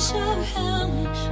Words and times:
Show 0.00 0.16
him 0.16 1.29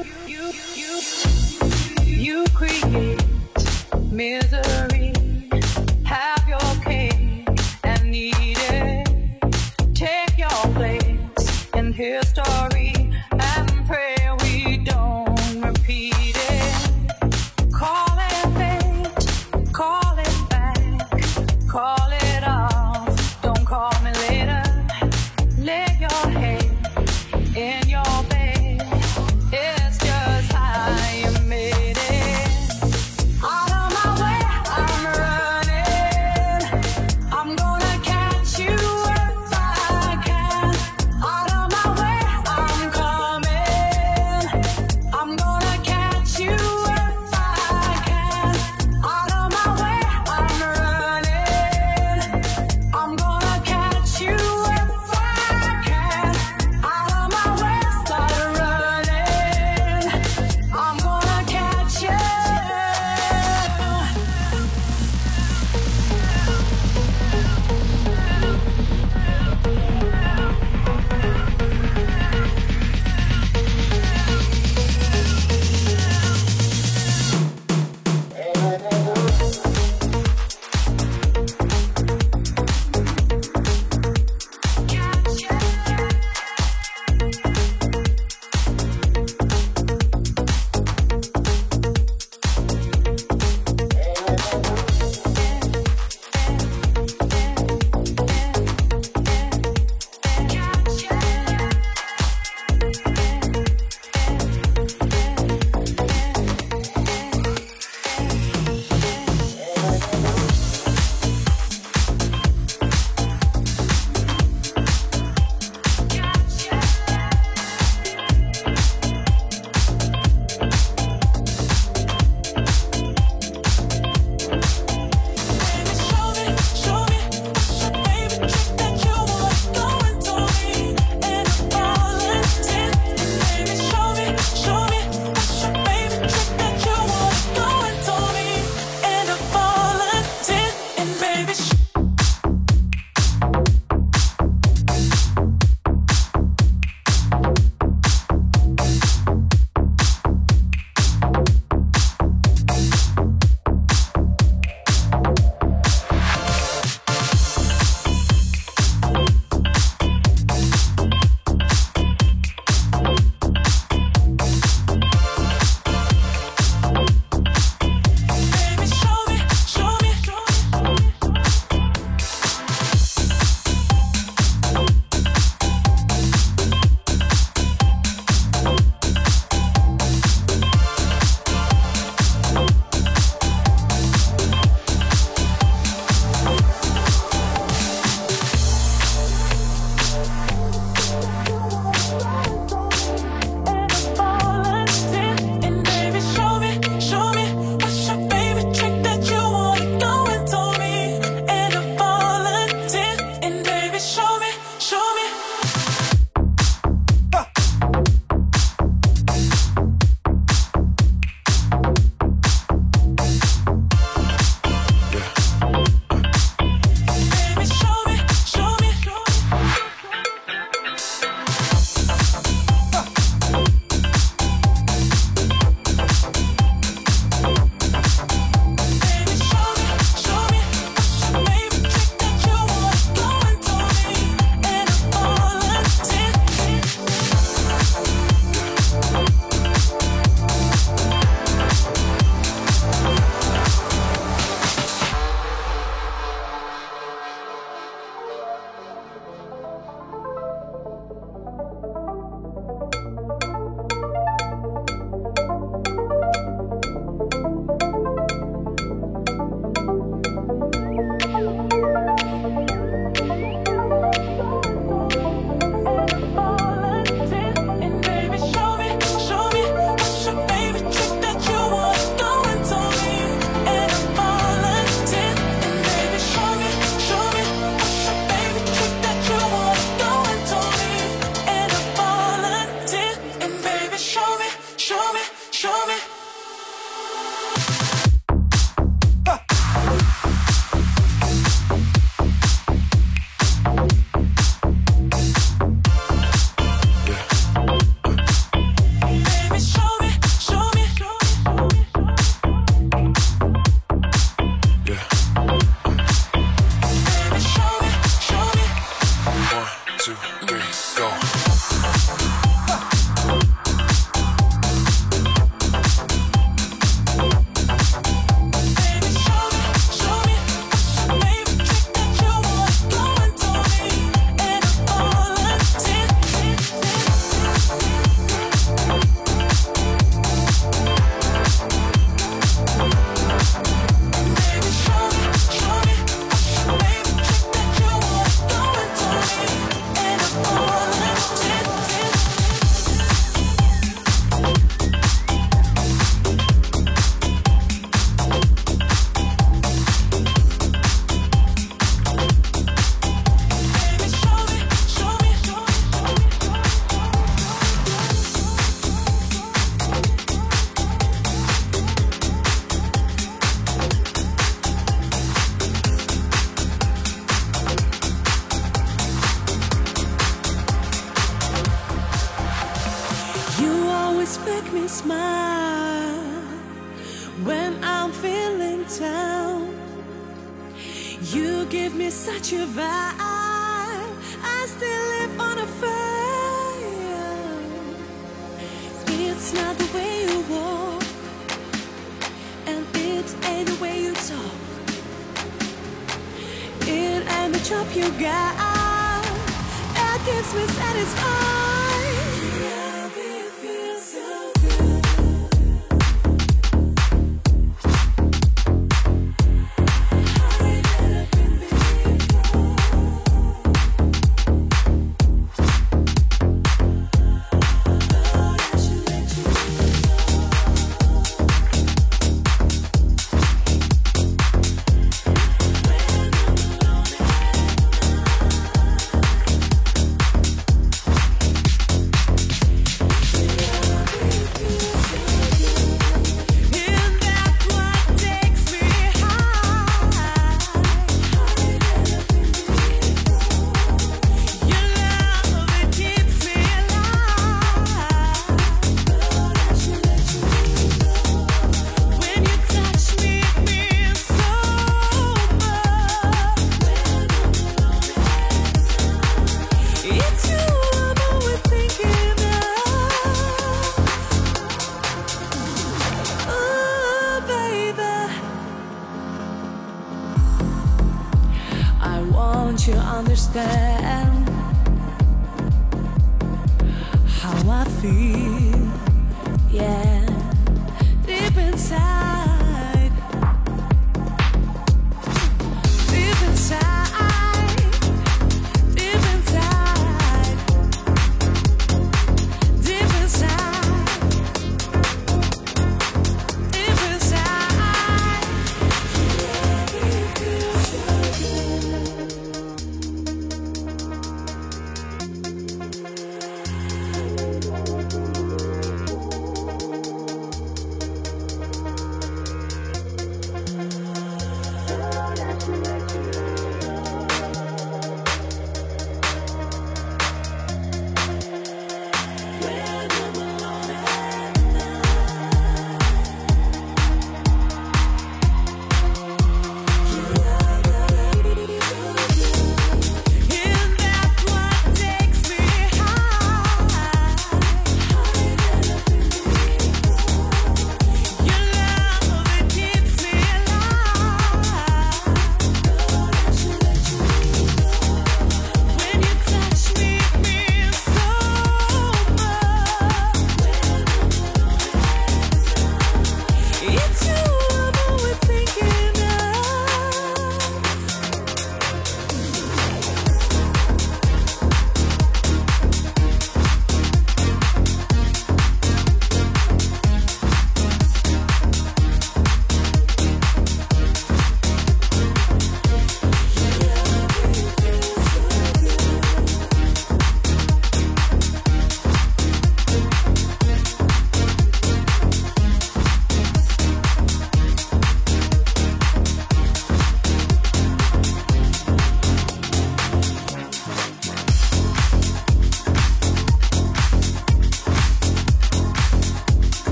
Out 0.00 0.30
you 0.30 0.52
my 4.16 4.40
way, 4.92 5.29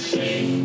never 0.00 0.59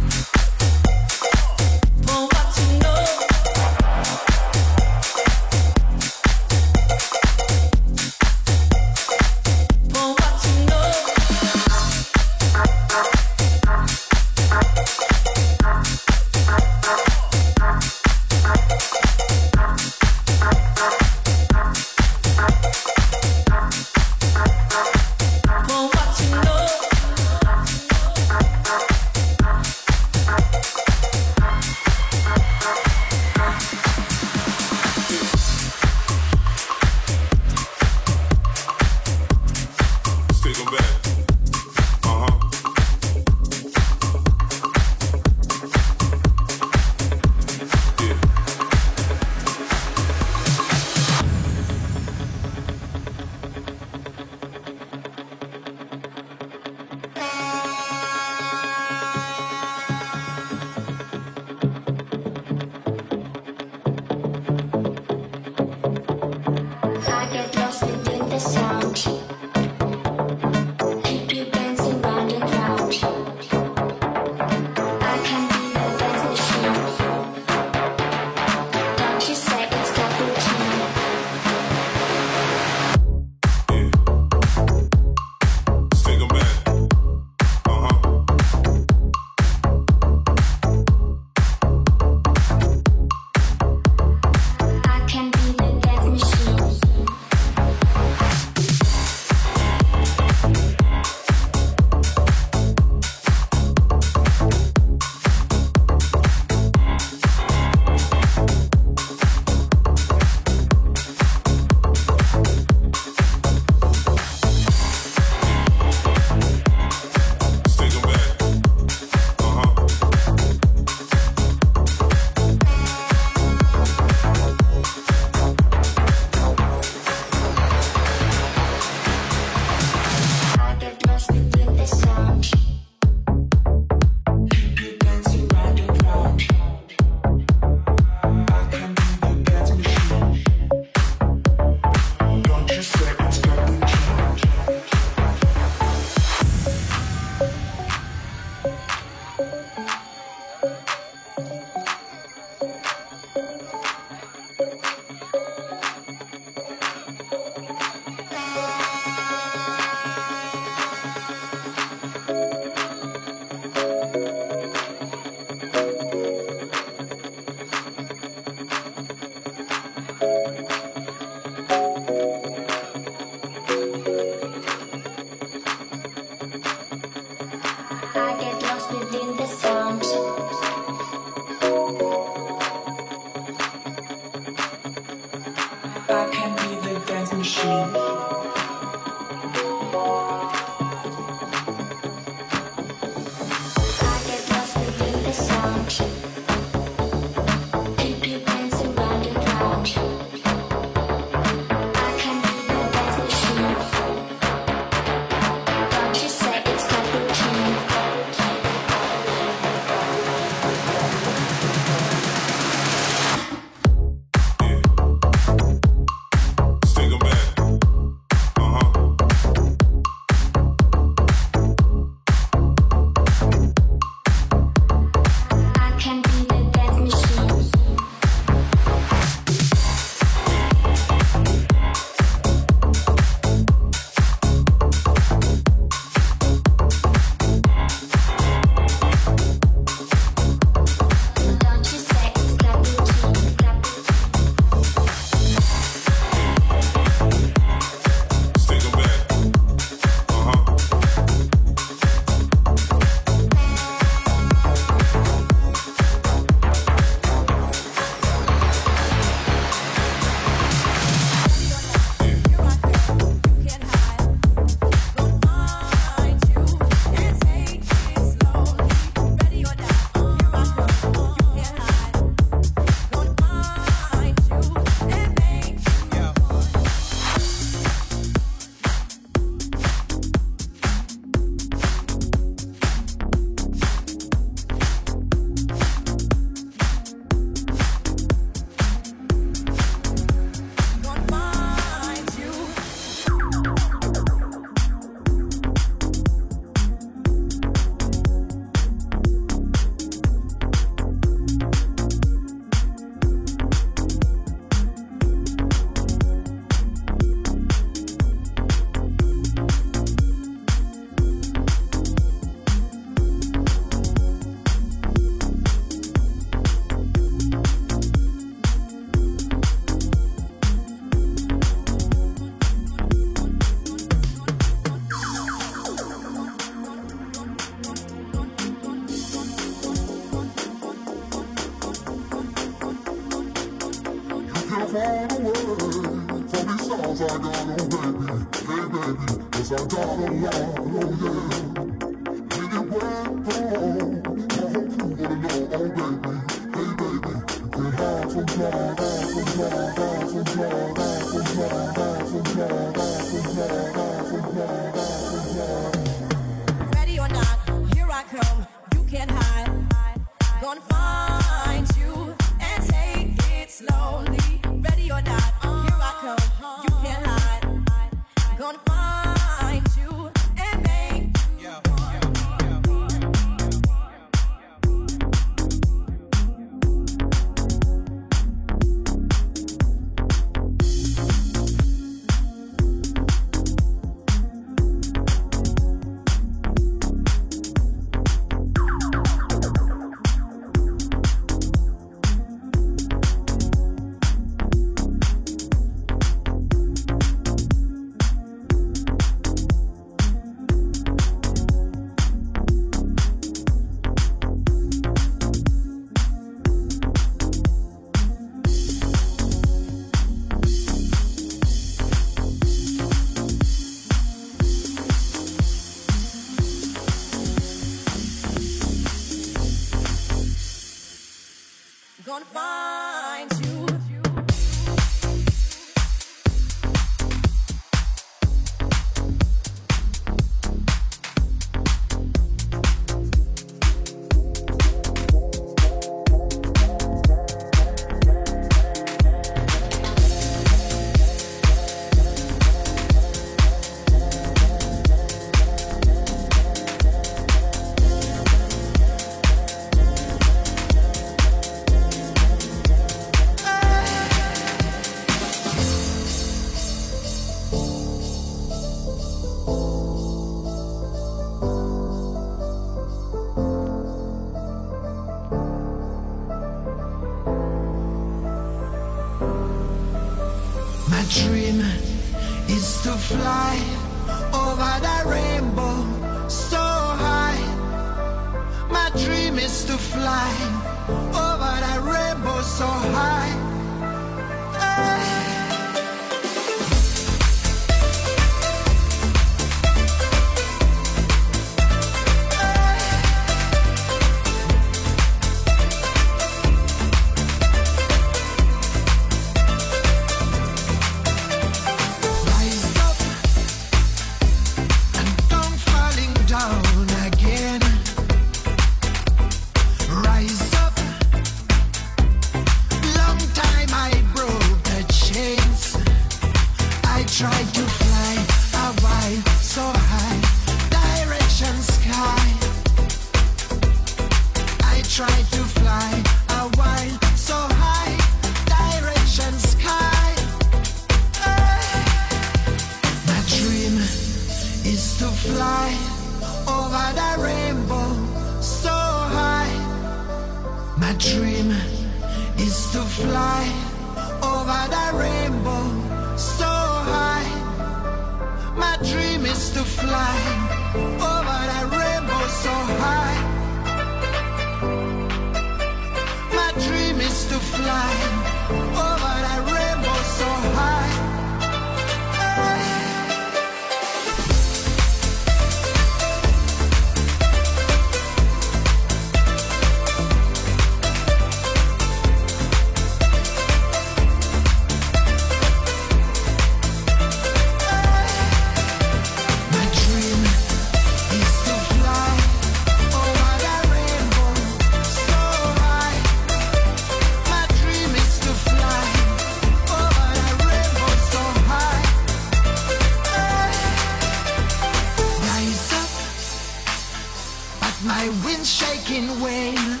shaking 598.80 599.28
wave. 599.42 600.00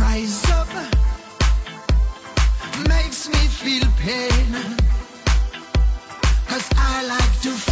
Rise 0.00 0.44
up 0.58 0.72
makes 2.88 3.28
me 3.28 3.42
feel 3.60 3.86
pain. 4.04 4.48
Cause 6.48 6.68
I 6.76 7.04
like 7.14 7.34
to 7.42 7.71